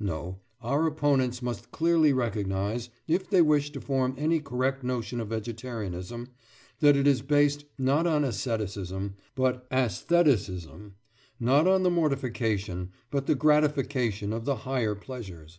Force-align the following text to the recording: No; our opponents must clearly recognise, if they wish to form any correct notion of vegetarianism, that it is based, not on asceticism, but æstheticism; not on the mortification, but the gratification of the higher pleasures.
No; 0.00 0.40
our 0.60 0.86
opponents 0.86 1.40
must 1.40 1.70
clearly 1.72 2.12
recognise, 2.12 2.90
if 3.06 3.30
they 3.30 3.40
wish 3.40 3.70
to 3.70 3.80
form 3.80 4.14
any 4.18 4.38
correct 4.38 4.84
notion 4.84 5.18
of 5.18 5.28
vegetarianism, 5.28 6.28
that 6.80 6.94
it 6.94 7.06
is 7.06 7.22
based, 7.22 7.64
not 7.78 8.06
on 8.06 8.22
asceticism, 8.22 9.14
but 9.34 9.66
æstheticism; 9.70 10.92
not 11.40 11.66
on 11.66 11.84
the 11.84 11.90
mortification, 11.90 12.90
but 13.10 13.24
the 13.24 13.34
gratification 13.34 14.30
of 14.34 14.44
the 14.44 14.56
higher 14.56 14.94
pleasures. 14.94 15.58